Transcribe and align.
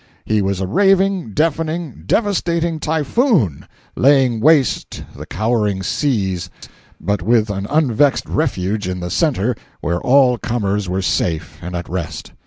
He 0.25 0.41
was 0.41 0.59
a 0.59 0.65
raving, 0.65 1.29
deafening, 1.35 2.05
devastating 2.07 2.79
typhoon, 2.79 3.67
laying 3.95 4.39
waste 4.39 5.03
the 5.15 5.27
cowering 5.27 5.83
seas 5.83 6.49
but 6.99 7.21
with 7.21 7.51
an 7.51 7.67
unvexed 7.67 8.27
refuge 8.27 8.87
in 8.87 8.99
the 8.99 9.11
centre 9.11 9.55
where 9.79 9.99
all 10.01 10.39
comers 10.39 10.89
were 10.89 11.03
safe 11.03 11.59
and 11.61 11.75
at 11.75 11.87
rest. 11.87 12.31